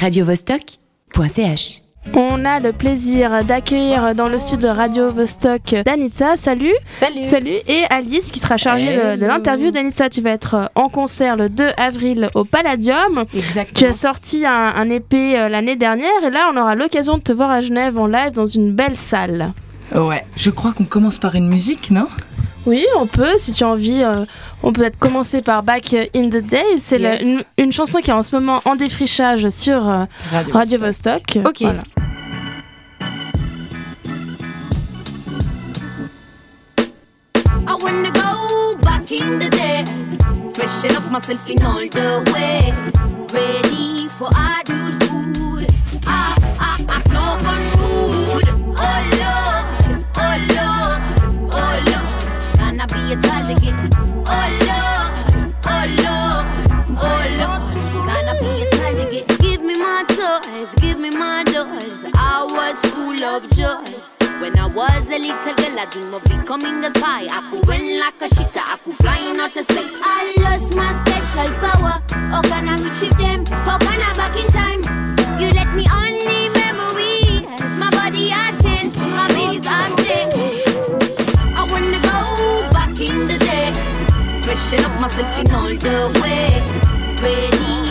[0.00, 1.82] radiovostok.ch.
[2.14, 6.38] On a le plaisir d'accueillir dans le studio de Radio Vostok Danitza.
[6.38, 6.72] Salut.
[6.94, 7.26] Salut.
[7.26, 7.56] Salut.
[7.68, 9.70] Et Alice qui sera chargée de, de l'interview.
[9.70, 13.24] Danitza, tu vas être en concert le 2 avril au Palladium.
[13.30, 13.90] Tu Exactement.
[13.90, 17.34] as sorti un, un EP euh, l'année dernière et là on aura l'occasion de te
[17.34, 19.52] voir à Genève en live dans une belle salle.
[19.94, 20.24] Ouais.
[20.36, 22.06] Je crois qu'on commence par une musique, non?
[22.66, 24.24] Oui, on peut, si tu as envie, euh,
[24.62, 26.78] on peut peut-être commencer par Back in the Days.
[26.78, 27.22] C'est Yes.
[27.22, 30.04] une, une chanson qui est en ce moment en défrichage sur euh,
[30.52, 31.38] Radio Vostok.
[31.44, 31.62] Ok.
[31.62, 31.80] Voilà.
[37.66, 40.18] I wanna go back in the days,
[40.56, 45.66] freshen up myself in all the ways, ready for adulthood.
[46.06, 46.34] Ah,
[53.10, 53.90] be a child again?
[54.26, 56.46] Oh Lord, oh Lord,
[56.96, 59.26] oh Lord, I be a child again?
[59.38, 62.04] Give me my toys, give me my doors.
[62.14, 64.16] I was full of joys.
[64.40, 67.26] When I was a little girl, I dreamed of becoming a spy.
[67.30, 69.92] I could run like a shitter, I could fly in outer space.
[70.04, 72.02] I lost my special power.
[72.10, 73.44] How can I retrieve them?
[73.46, 74.82] How can I back in time?
[75.40, 76.49] You let me only
[84.60, 87.89] freshen up myself in all the ways, ready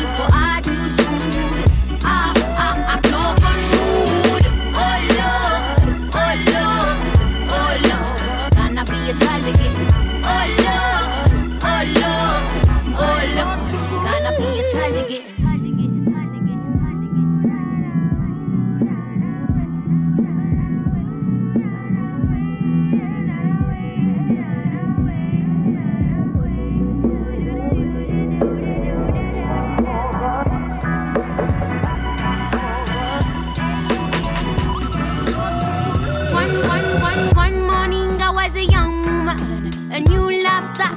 [40.00, 40.96] a new lifestyle,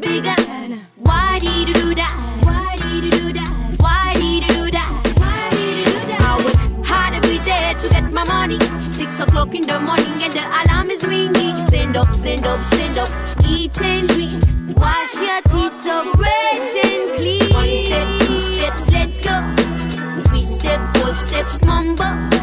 [0.00, 0.34] bigger.
[0.96, 2.14] Why did you do that?
[2.42, 3.50] Why did you do that?
[3.78, 4.90] Why did you do that?
[5.18, 6.20] Why did you do that?
[6.20, 8.58] I work hard every day to get my money.
[8.80, 11.56] Six o'clock in the morning and the alarm is ringing.
[11.66, 13.10] Stand up, stand up, stand up,
[13.46, 14.42] eat and drink.
[14.76, 17.52] Wash your teeth so fresh and clean.
[17.52, 19.36] One step, two steps, let's go.
[20.28, 22.33] Three step, four steps, mumbo.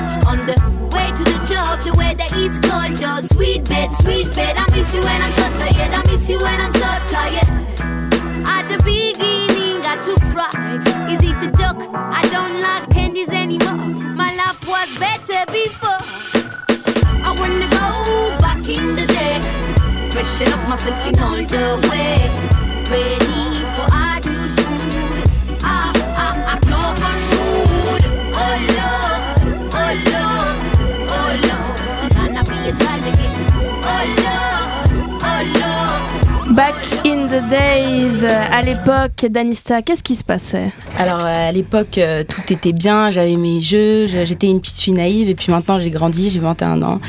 [1.58, 3.24] On the way the job, weather is cold.
[3.26, 4.56] Sweet bed, sweet bed.
[4.58, 5.92] I miss you when I'm so tired.
[5.92, 7.50] I miss you when I'm so tired.
[8.48, 10.84] At the beginning, I took fright.
[11.12, 11.90] Is it a joke?
[11.94, 13.76] I don't like candies anymore.
[14.16, 16.02] My life was better before.
[17.24, 19.40] I wanna go back in the day,
[20.10, 24.11] freshen up myself in all the ways, ready for adulthood.
[36.62, 40.72] Back in the Days, à l'époque, Danista, qu'est-ce qui se passait?
[41.00, 44.94] Alors à l'époque, euh, tout était bien, j'avais mes jeux, je- j'étais une petite fille
[44.94, 45.28] naïve.
[45.28, 47.00] Et puis maintenant j'ai grandi, j'ai 21 ans.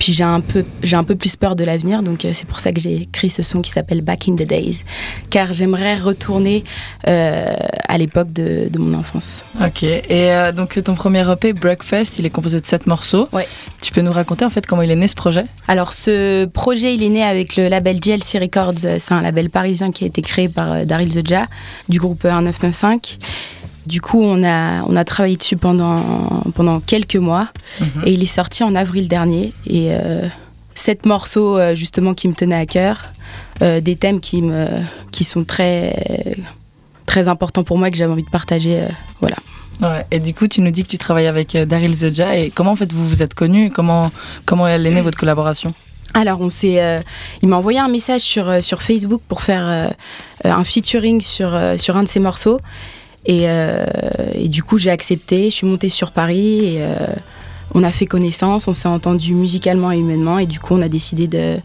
[0.00, 2.58] Puis j'ai un peu j'ai un peu plus peur de l'avenir, donc euh, c'est pour
[2.58, 4.82] ça que j'ai écrit ce son qui s'appelle Back in the Days,
[5.28, 6.64] car j'aimerais retourner
[7.06, 7.54] euh,
[7.86, 9.44] à l'époque de, de mon enfance.
[9.62, 13.28] Ok, et euh, donc ton premier EP, Breakfast, il est composé de sept morceaux.
[13.32, 13.46] Ouais.
[13.82, 15.44] Tu peux nous raconter en fait comment il est né ce projet?
[15.68, 18.98] Alors ce projet, il est né avec le label GLC Records.
[18.98, 21.44] C'est un label parisien qui a été créé par Daryl Zoja
[21.90, 23.18] du groupe 1995.
[23.86, 26.02] Du coup, on a, on a travaillé dessus pendant,
[26.54, 27.48] pendant quelques mois
[28.04, 29.52] et il est sorti en avril dernier.
[29.66, 30.28] Et euh,
[30.74, 33.10] sept morceaux euh, justement qui me tenaient à cœur,
[33.62, 34.66] euh, des thèmes qui, me,
[35.12, 36.36] qui sont très,
[37.06, 38.80] très importants pour moi et que j'avais envie de partager.
[38.80, 38.88] euh,
[39.20, 39.36] voilà.
[39.80, 40.04] Ouais.
[40.10, 42.76] Et du coup, tu nous dis que tu travailles avec Daryl Zoja et comment en
[42.76, 43.70] fait vous vous êtes connus?
[43.70, 44.12] Comment
[44.44, 45.72] comment elle est née votre collaboration?
[46.12, 47.00] Alors, on s'est, euh,
[47.40, 49.88] il m'a envoyé un message sur, sur Facebook pour faire euh,
[50.44, 52.60] un featuring sur, sur un de ses morceaux.
[53.26, 53.84] Et, euh,
[54.34, 55.50] et du coup, j'ai accepté.
[55.50, 57.06] Je suis montée sur Paris et euh,
[57.74, 58.66] on a fait connaissance.
[58.68, 60.38] On s'est entendu musicalement et humainement.
[60.38, 61.56] Et du coup, on a décidé de,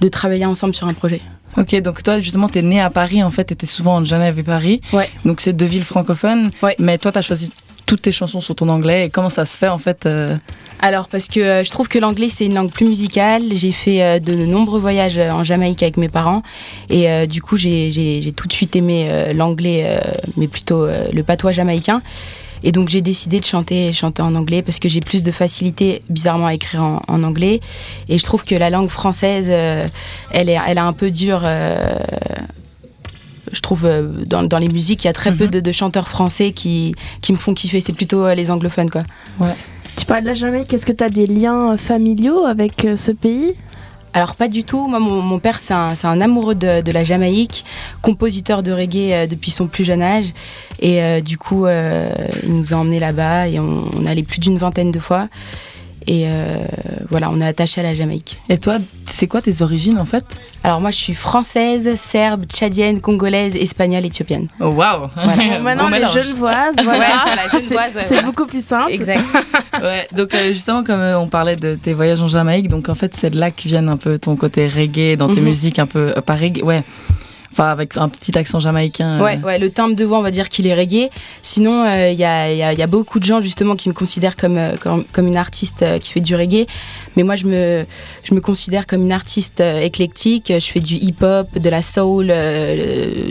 [0.00, 1.20] de travailler ensemble sur un projet.
[1.56, 4.42] Ok, donc toi justement, t'es né à Paris en fait, t'étais souvent en Genève et
[4.42, 4.80] Paris.
[4.92, 5.08] Ouais.
[5.24, 6.50] Donc c'est deux villes francophones.
[6.62, 6.76] Ouais.
[6.78, 7.50] Mais toi, t'as choisi
[7.88, 10.36] toutes tes chansons sur ton anglais et comment ça se fait en fait euh,
[10.78, 13.44] Alors, parce que euh, je trouve que l'anglais, c'est une langue plus musicale.
[13.52, 16.42] J'ai fait euh, de nombreux voyages en Jamaïque avec mes parents.
[16.90, 19.98] Et du coup, j'ai tout de suite aimé l'anglais,
[20.36, 22.02] mais plutôt le patois jamaïcain.
[22.62, 26.02] Et donc, j'ai décidé de chanter, chanter en anglais parce que j'ai plus de facilité,
[26.10, 27.60] bizarrement, à écrire en, en anglais.
[28.08, 31.42] Et je trouve que la langue française, elle, est, elle est un peu dure.
[33.52, 35.50] Je trouve euh, dans, dans les musiques, il y a très peu Mhm.
[35.50, 37.80] de, de chanteurs français qui, qui me font kiffer.
[37.80, 39.04] C'est plutôt euh, les anglophones, quoi.
[39.96, 43.10] Tu parles de la Jamaïque, est-ce que tu as des liens euh, familiaux avec ce
[43.12, 43.54] pays?
[44.14, 44.86] Alors pas du tout.
[44.88, 47.64] Moi, mon, mon père, c'est un, amoureux de, de la Jamaïque,
[48.00, 50.32] compositeur de reggae euh, depuis son plus jeune âge.
[50.80, 52.08] Et euh, du coup, euh,
[52.42, 55.28] il nous a emmenés là-bas et on, on allé plus d'une vingtaine de fois.
[56.10, 56.56] Et euh,
[57.10, 58.38] voilà, on est attaché à la Jamaïque.
[58.48, 60.24] Et toi, c'est quoi tes origines en fait?
[60.64, 64.48] Alors moi, je suis française, serbe, tchadienne, congolaise, espagnole, éthiopienne.
[64.58, 65.36] Oh waouh Voilà.
[65.58, 67.24] Bon, Maintenant, les genevoises, voilà.
[67.50, 68.90] Ouais, C'est- ouais, beaucoup plus simple.
[68.90, 69.20] Exact.
[69.82, 72.94] Ouais, donc euh, justement, comme euh, on parlait de tes voyages en Jamaïque, donc en
[72.96, 75.44] fait, c'est de là que viennent un peu ton côté reggae dans tes Mhm.
[75.46, 76.82] musiques, un peu, euh, pas reggae, ouais.
[77.52, 79.18] Enfin, avec un petit accent jamaïcain.
[79.18, 79.24] euh.
[79.24, 81.08] Ouais, ouais, le timbre de voix, on va dire qu'il est reggae.
[81.42, 84.76] Sinon, euh, il y, a, beaucoup de gens justement qui me considèrent comme, euh,
[85.16, 86.66] une artiste qui fait du reggae.
[87.16, 87.86] Mais moi, je me,
[88.40, 90.52] considère comme une artiste éclectique.
[90.56, 92.32] Je fais du hip-hop, de la soul,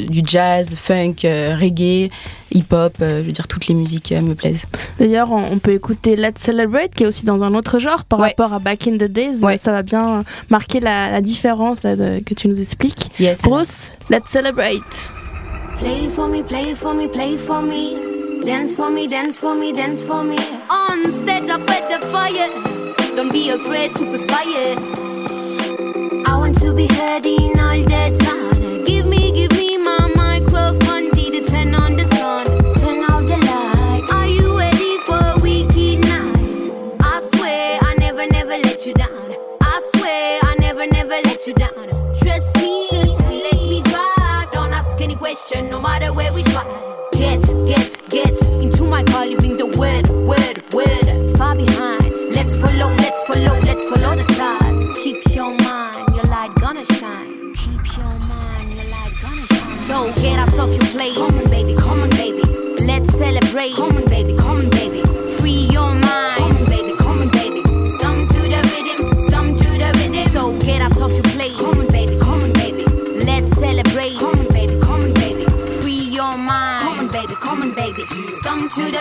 [0.09, 2.09] du jazz, funk, reggae,
[2.51, 2.97] hip-hop.
[3.01, 4.63] euh, je veux dire, toutes les musiques euh, me plaisent.
[4.99, 8.19] D'ailleurs, on, on peut écouter Let's Celebrate, qui est aussi dans un autre genre par
[8.19, 8.29] Ouais.
[8.29, 9.43] rapport à Back in the Days.
[9.43, 9.57] Ouais.
[9.57, 13.09] Ça va bien marquer la, la différence là, de- que tu nous expliques.
[13.19, 13.41] Yes.
[13.41, 15.09] Bruce, Let's Celebrate.
[15.79, 17.95] Play for me, play for me, play for me.
[18.45, 20.37] Dance for me, dance for me, dance for me.
[20.69, 22.49] On stage up at the fire.
[23.15, 24.77] Don't be afraid to perspire.
[26.25, 28.15] I want to be heard in all the
[46.07, 46.67] matter where we drive.
[47.11, 51.37] Get, get, get into my car, living the word, word, word.
[51.37, 52.11] Far behind.
[52.31, 54.97] Let's follow, let's follow, let's follow the stars.
[55.03, 57.53] Keep your mind, your light gonna shine.
[57.55, 59.71] Keep your mind, your light gonna shine.
[59.71, 61.15] So get out of your place.
[61.15, 62.41] Come on, baby, come on, baby.
[62.83, 64.06] Let's celebrate.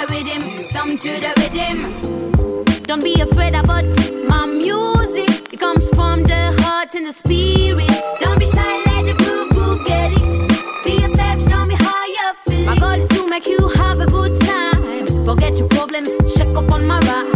[0.09, 2.83] The rhythm, stump to the rhythm.
[2.83, 3.85] Don't be afraid about
[4.27, 5.53] my music.
[5.53, 7.91] It comes from the heart and the spirit.
[8.21, 10.85] Don't be shy, let the groove, groove get it.
[10.85, 12.67] Be yourself, show me how you feel.
[12.67, 15.07] My goal is to make you have a good time.
[15.25, 17.36] Forget your problems, check up on my rhymes.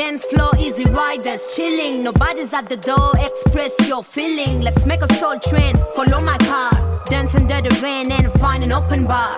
[0.00, 2.02] Dance floor, easy riders chilling.
[2.02, 4.62] Nobody's at the door, express your feeling.
[4.62, 6.72] Let's make a soul train, follow my car.
[7.04, 9.36] Dance under the rain and find an open bar.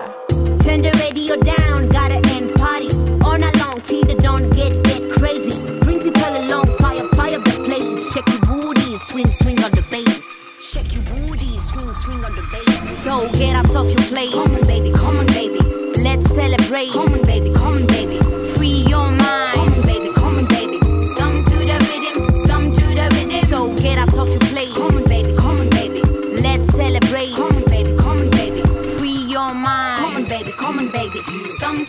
[0.65, 2.91] Turn the radio down, gotta end party.
[3.25, 5.55] All night long till the dawn get get crazy.
[5.81, 8.13] Bring people along, fire, fire the place.
[8.13, 10.25] Shake your booty, swing, swing on the bass.
[10.71, 12.99] Shake your booty, swing, swing on the bass.
[13.03, 14.31] So get out of your place.
[14.31, 15.59] Come on, baby, come on, baby.
[16.07, 17.22] Let's celebrate.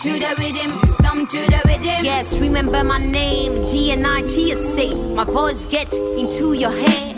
[0.04, 2.04] To the rhythm, stump to the rhythm.
[2.04, 4.94] Yes, remember my name, D N I T S A.
[5.16, 7.16] My voice get into your head.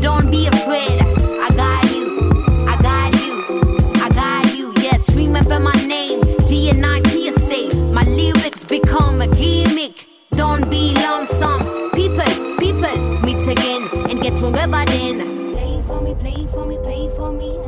[0.00, 1.02] Don't be afraid.
[1.02, 2.44] I got you.
[2.68, 3.92] I got you.
[4.04, 4.72] I got you.
[4.76, 7.74] Yes, remember my name, D N I T S A.
[7.92, 10.06] My lyrics become a gimmick.
[10.30, 11.90] Don't be lonesome.
[11.90, 15.54] People, people, meet again and get together then.
[15.54, 17.58] Play for me, play for me, play for me.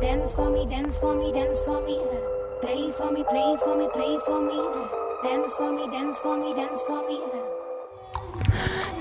[0.00, 2.00] Dance for me, dance for me, dance for me.
[2.62, 4.58] Play for me, play for me, play for me.
[5.22, 7.18] Dance for me, dance for me, dance for me.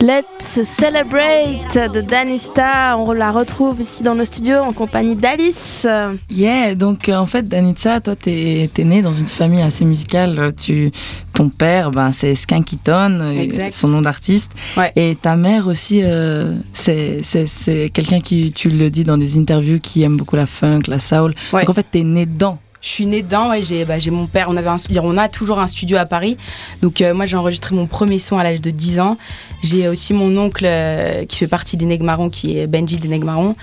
[0.01, 2.97] Let's Celebrate de Danista.
[2.97, 5.87] On la retrouve ici dans nos studios en compagnie d'Alice.
[6.29, 10.53] Yeah, donc euh, en fait, Danitza, toi, t'es es née dans une famille assez musicale.
[10.61, 10.91] Tu,
[11.33, 13.73] ton père, ben, c'est Exact.
[13.73, 14.51] son nom d'artiste.
[14.75, 14.91] Ouais.
[14.97, 20.03] Et ta mère aussi, euh, c'est quelqu'un qui, tu le dis dans des interviews, qui
[20.03, 21.33] aime beaucoup la funk, la soul.
[21.53, 21.61] Ouais.
[21.61, 22.59] Donc en fait, t'es née dedans.
[22.85, 25.27] Je suis née dedans, ouais, j'ai bah, mon père, on, avait un, studio- on a
[25.27, 26.37] toujours un studio à Paris.
[26.83, 29.17] Donc euh, moi j'ai enregistré mon premier son à l'âge de 10 ans.
[29.63, 33.07] J'ai aussi mon oncle euh, qui fait partie des Nègres Marrons, qui est Benji des
[33.07, 33.55] Nègres Marrons.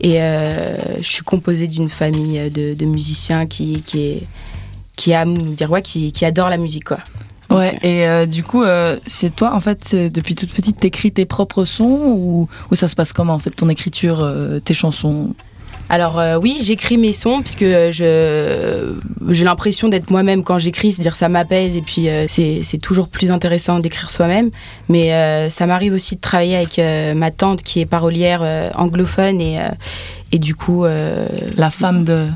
[0.00, 4.22] Et euh, je suis composée d'une famille de, de musiciens qui, qui, est,
[4.96, 6.84] qui, a, dire, ouais, qui, qui adore la musique.
[6.84, 7.00] Quoi.
[7.50, 11.26] Ouais, et euh, du coup, euh, c'est toi, en fait, depuis toute petite, t'écris tes
[11.26, 15.34] propres sons ou, ou ça se passe comment, en fait, ton écriture, euh, tes chansons?
[15.92, 18.94] Alors euh, oui, j'écris mes sons puisque je
[19.28, 23.08] j'ai l'impression d'être moi-même quand j'écris, c'est-à-dire ça m'apaise et puis euh, c'est c'est toujours
[23.08, 24.50] plus intéressant d'écrire soi-même.
[24.88, 28.70] Mais euh, ça m'arrive aussi de travailler avec euh, ma tante qui est parolière euh,
[28.76, 29.64] anglophone et euh,
[30.30, 32.28] et du coup euh, La femme de.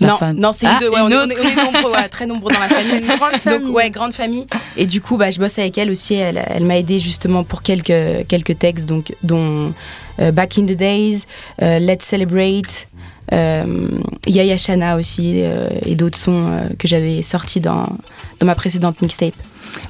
[0.00, 1.32] la non femme- non c'est Ah, une de ouais, une on, est, on autre.
[1.32, 2.96] est- on est nombreux ouais, très nombreux dans la famille.
[2.98, 3.60] Une grande famille.
[3.66, 4.46] Donc ouais, grande famille.
[4.76, 6.14] Et du coup, bah, je bosse avec elle aussi.
[6.14, 9.72] Elle, elle m'a aidé justement pour quelques quelques textes, donc dont
[10.20, 11.24] euh, Back in the Days,
[11.62, 12.88] euh, Let's Celebrate,
[13.32, 13.88] euh,
[14.26, 15.42] Yaya Shana aussi
[15.84, 17.86] et d'autres sons que j'avais sortis dans
[18.40, 19.34] dans ma précédente mixtape.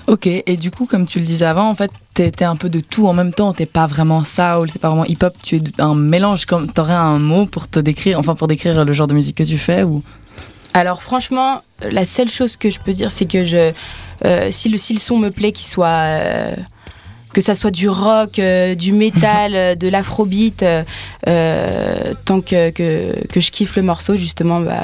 [0.07, 2.69] Ok, et du coup, comme tu le disais avant, en fait, t'es t'es un peu
[2.69, 3.53] de tout en même temps.
[3.53, 5.35] T'es pas vraiment soul, c'est pas vraiment hip-hop.
[5.43, 6.47] Tu es un mélange.
[6.47, 9.45] Comme t'aurais un mot pour te décrire, enfin pour décrire le genre de musique que
[9.45, 10.03] tu fais ou?
[10.75, 13.73] Alors franchement, la seule chose que je peux dire, c'est que je,
[14.25, 16.55] euh, si, le, si le son me plaît, qu'il soit, euh,
[17.33, 20.83] que ça soit du rock, euh, du métal, euh, de l'afrobeat, euh,
[21.29, 24.83] euh, tant que, que, que je kiffe le morceau, justement, bah,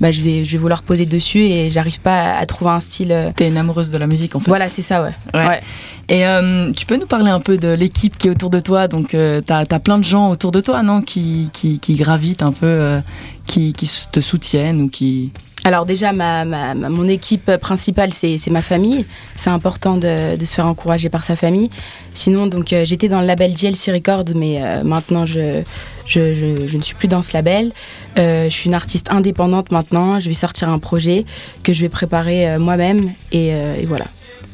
[0.00, 2.80] bah, je, vais, je vais vouloir poser dessus et j'arrive pas à, à trouver un
[2.80, 3.12] style.
[3.12, 4.50] euh, T'es une amoureuse de la musique, en fait.
[4.50, 5.12] Voilà, c'est ça, ouais.
[5.32, 5.46] Ouais.
[5.46, 5.60] Ouais.
[6.08, 8.88] Et euh, tu peux nous parler un peu de l'équipe qui est autour de toi?
[8.88, 11.00] Donc, euh, t'as as plein de gens autour de toi, non?
[11.00, 13.00] Qui, qui, qui gravitent un peu, euh,
[13.46, 15.30] qui, qui te soutiennent ou qui.
[15.66, 19.06] Alors déjà, ma, ma- ma- mon équipe principale, c'est c'est ma famille.
[19.34, 21.70] C'est important de, de se faire encourager par sa famille.
[22.12, 25.62] Sinon, donc euh, j'étais dans le label DLC Records, mais euh, maintenant je,
[26.06, 27.72] je, je- je ne suis plus dans ce label.
[28.18, 30.20] Euh, je suis une artiste indépendante maintenant.
[30.20, 31.24] Je vais sortir un projet
[31.62, 34.06] que je vais préparer euh, moi-même et, euh, et voilà.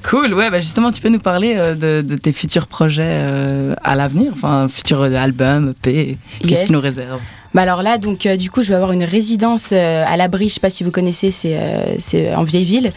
[0.02, 3.22] Cool, ouais, bah justement, tu peux nous parler de, de tes futurs projets
[3.82, 6.66] à l'avenir, enfin, futurs albums, EP, qu'est-ce Yes.
[6.68, 7.20] tu nous réserves
[7.52, 10.48] Bah alors là, donc euh, du coup, je vais avoir une résidence euh, à l'abri.
[10.48, 12.92] Je sais pas si vous connaissez, c'est euh, c'est en vieille ville.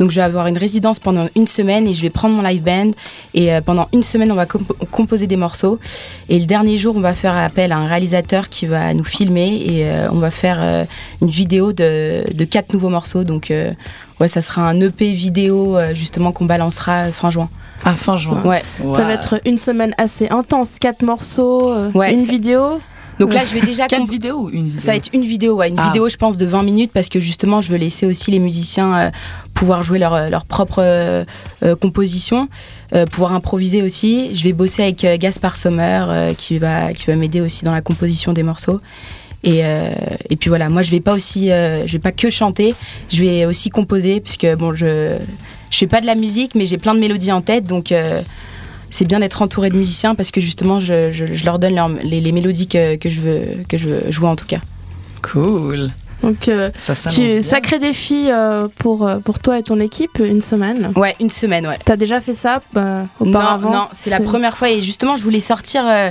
[0.00, 2.62] Donc je vais avoir une résidence pendant une semaine et je vais prendre mon live
[2.62, 2.92] band
[3.34, 5.78] et euh, pendant une semaine, on va comp- composer des morceaux.
[6.30, 9.56] Et le dernier jour, on va faire appel à un réalisateur qui va nous filmer
[9.66, 10.84] et euh, on va faire euh,
[11.20, 13.24] une vidéo de, de quatre nouveaux morceaux.
[13.24, 13.72] Donc euh,
[14.20, 17.50] ouais, ça sera un EP vidéo euh, justement qu'on balancera fin juin.
[17.84, 18.40] Ah, fin juin.
[18.44, 18.62] Ouais.
[18.94, 22.78] Ça va être une semaine assez intense, quatre morceaux, euh, Ouais, une vidéo.
[23.18, 25.56] Donc là, je vais déjà Quelle vidéo ou une vidéo Ça va être une vidéo,
[25.56, 25.86] ouais, une Ah.
[25.86, 28.96] vidéo, je pense, de 20 minutes parce que justement, je veux laisser aussi les musiciens
[28.96, 29.10] euh,
[29.54, 31.24] pouvoir jouer leur, leur propre euh,
[31.62, 32.48] euh, composition,
[32.94, 34.34] euh, pouvoir improviser aussi.
[34.34, 37.72] Je vais bosser avec euh, Gaspard Sommer euh, qui va, qui va m'aider aussi dans
[37.72, 38.80] la composition des morceaux.
[39.44, 39.88] Et, euh,
[40.30, 42.74] et puis voilà, moi je vais pas aussi, euh, je vais pas que chanter,
[43.08, 45.16] je vais aussi composer puisque bon, je,
[45.70, 48.20] je fais pas de la musique, mais j'ai plein de mélodies en tête, donc euh,
[48.90, 51.88] c'est bien d'être entouré de musiciens parce que justement je, je- je leur donne leur-
[52.02, 54.60] les, les mélodies que, que je veux que je veux jouer en tout cas.
[55.22, 55.90] Cool.
[56.22, 60.40] Donc, euh, Ça tu, sacré défi euh, pour, euh, pour toi et ton équipe, une
[60.40, 60.92] semaine.
[60.96, 61.78] Ouais, une semaine, ouais.
[61.84, 63.70] T'as déjà fait ça euh, auparavant?
[63.70, 65.84] Non, non, c'est la première fois et justement, je voulais sortir.
[65.86, 66.10] euh,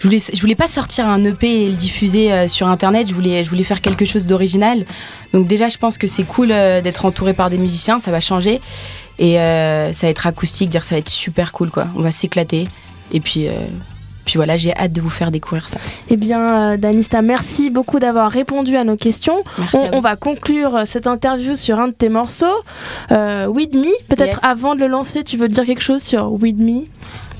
[0.00, 3.06] je voulais, je voulais pas sortir un EP et le diffuser euh, sur internet.
[3.08, 4.86] Je voulais, je voulais faire quelque chose d'original.
[5.32, 8.00] Donc déjà, je pense que c'est cool euh, d'être entouré par des musiciens.
[8.00, 8.60] Ça va changer
[9.18, 10.70] et euh, ça va être acoustique.
[10.70, 11.86] Dire, ça va être super cool, quoi.
[11.96, 12.68] On va s'éclater
[13.12, 13.48] et puis.
[13.48, 13.52] euh,
[14.24, 15.76] puis voilà, j'ai hâte de vous faire découvrir ça.
[16.08, 19.44] Eh bien, euh, Danista, merci beaucoup d'avoir répondu à nos questions.
[19.58, 19.76] Merci.
[19.92, 22.46] On, va conclure cette interview sur un de tes morceaux,
[23.10, 23.90] With Me.
[24.08, 24.38] Peut-être Yes.
[24.42, 26.84] avant de le lancer, tu veux dire quelque chose sur With Me?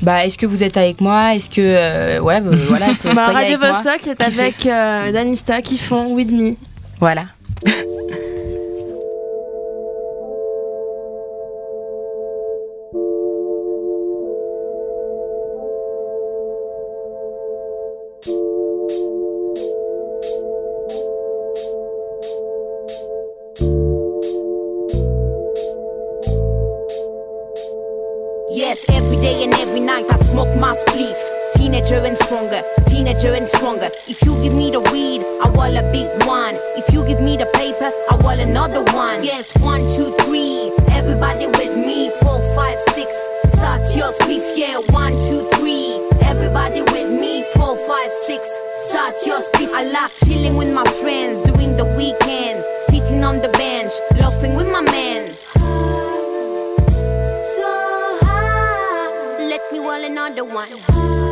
[0.02, 1.35] Bah, est-ce que vous êtes avec moi?
[1.35, 3.59] Est-ce que euh, ouais, bah, voilà, bah, Radio.
[3.59, 6.57] Vostok est avec euh, Danista qui font With Me.
[7.00, 7.25] Voilà.
[32.25, 33.90] Stronger, teenager and stronger.
[34.09, 36.54] If you give me the weed, I want a big one.
[36.81, 39.23] If you give me the paper, I want another one.
[39.23, 40.73] Yes, one, two, three.
[40.90, 42.11] Everybody with me.
[42.23, 43.11] Four, five, six.
[43.52, 44.57] Start your spliff.
[44.57, 46.00] Yeah, one, two, three.
[46.25, 47.45] Everybody with me.
[47.54, 48.49] Four, five, six.
[48.88, 49.73] Start your spliff.
[49.75, 52.64] I like chilling with my friends during the weekend.
[52.88, 55.28] Sitting on the bench, laughing with my man.
[57.52, 57.69] So
[58.25, 59.47] high.
[59.47, 61.24] Let me roll another one.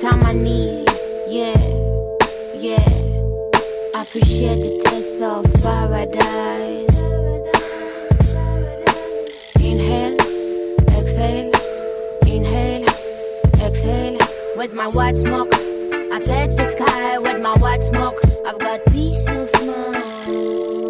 [0.00, 0.88] Time I need.
[1.28, 1.56] Yeah,
[2.56, 2.84] yeah.
[3.94, 6.98] I appreciate the taste of paradise.
[9.60, 10.16] Inhale,
[10.98, 11.52] exhale,
[12.26, 12.88] inhale,
[13.62, 14.18] exhale.
[14.56, 18.18] With my white smoke, I touch the sky with my white smoke.
[18.46, 20.83] I've got peace of mind.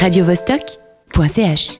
[0.00, 1.78] radiovostok.ch